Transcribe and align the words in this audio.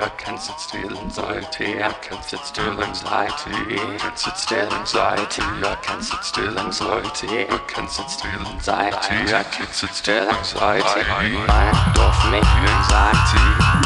Jag 0.00 0.16
kan 0.16 0.38
sitt 0.38 0.60
still 0.60 0.98
anxiety, 0.98 1.78
jag 1.80 2.02
kan 2.02 2.22
sitt 2.22 2.40
still 2.40 2.82
anxiety, 2.82 3.50
jag 4.02 4.18
sitt 4.18 4.36
still 4.38 4.68
anxiety, 4.72 5.42
jag 5.62 5.82
kan 5.82 6.02
sitt 6.02 6.24
still 6.24 6.58
anxiety, 6.58 7.46
jag 7.50 7.68
kan 7.68 7.88
sitt 7.88 8.10
still 8.10 8.46
anxiety, 8.46 9.32
jag 9.32 9.50
kan 9.52 9.66
sitt 9.72 9.94
still 9.94 10.28
anxiety, 10.28 11.04
mind 11.30 11.98
of 11.98 12.30
me 12.30 12.38
anxiety. 12.38 13.77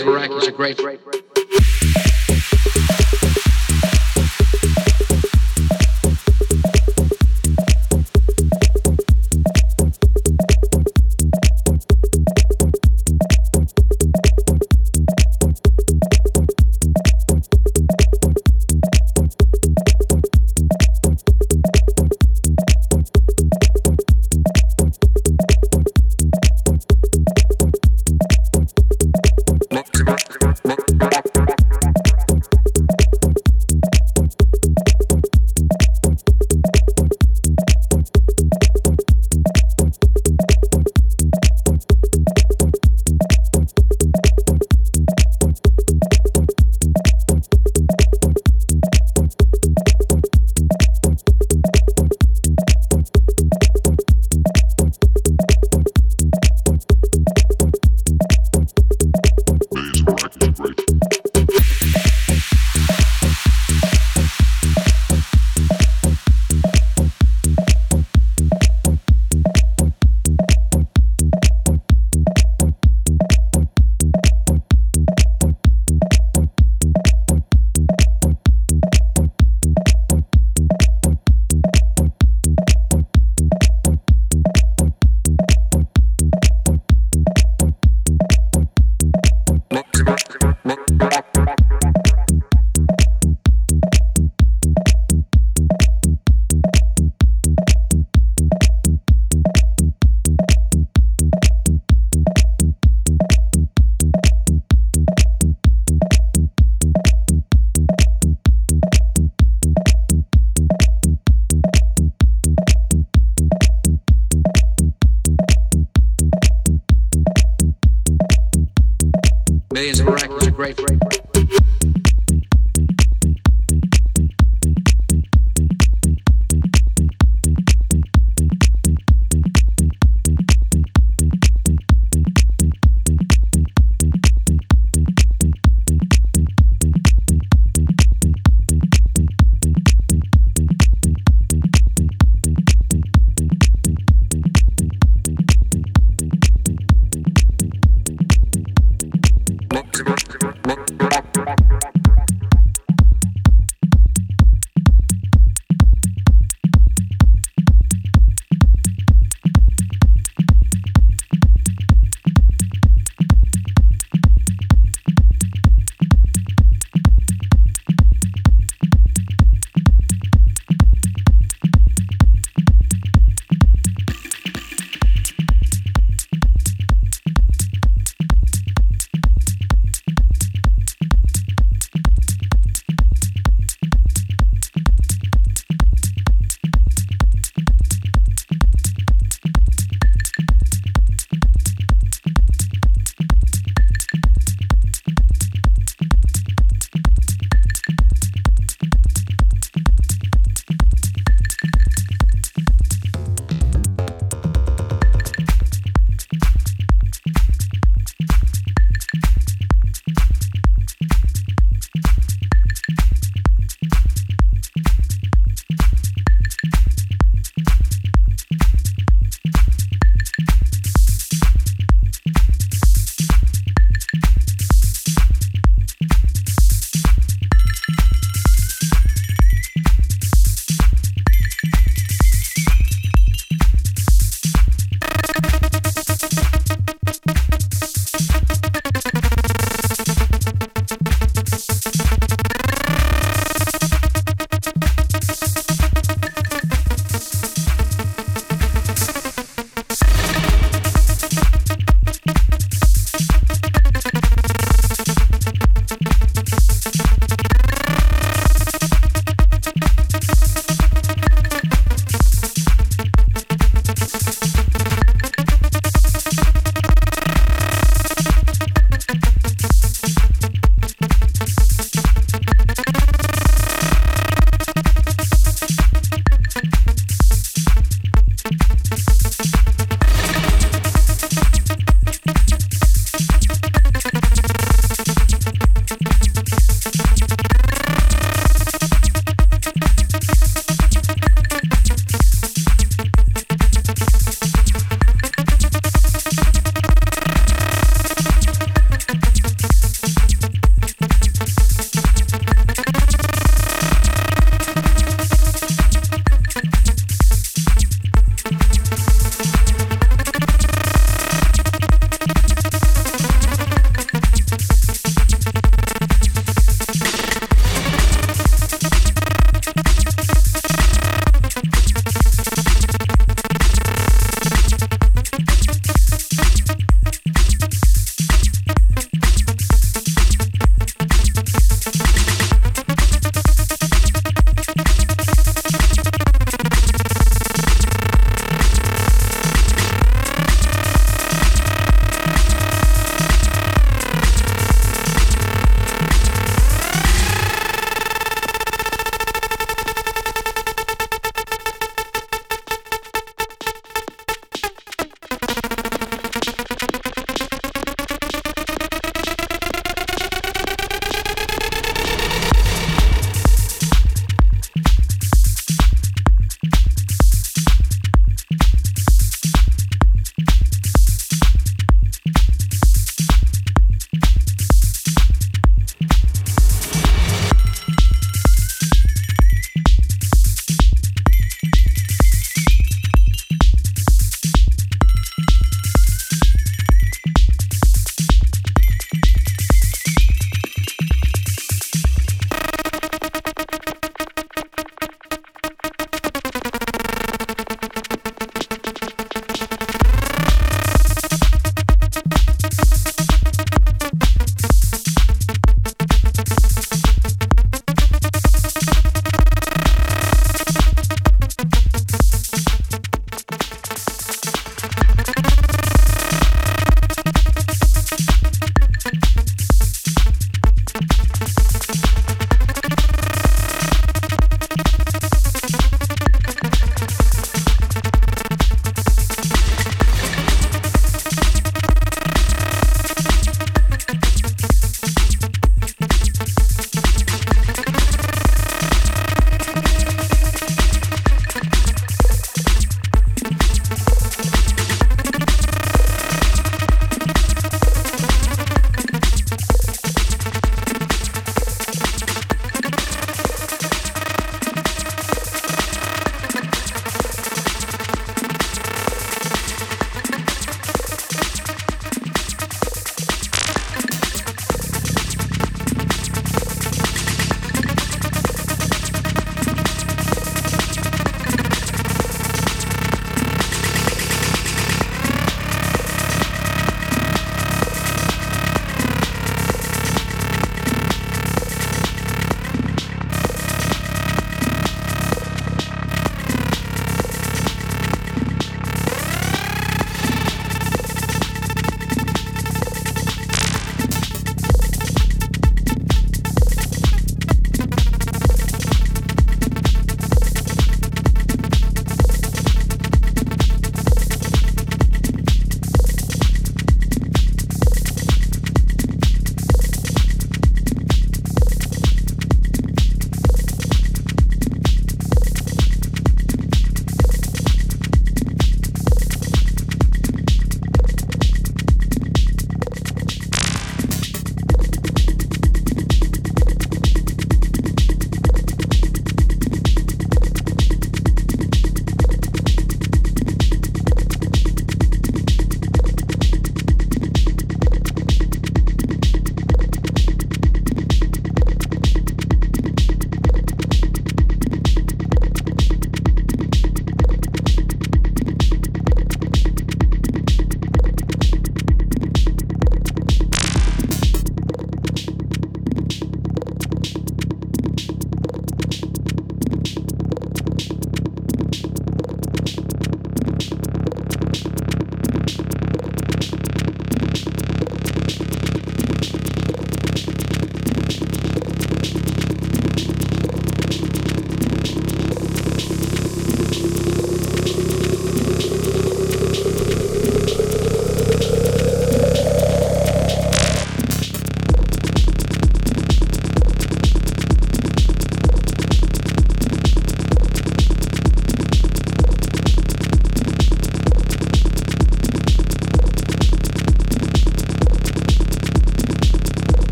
of 0.00 0.08
Iraq 0.08 0.30
was 0.30 0.46
a 0.46 0.52
great 0.52 0.78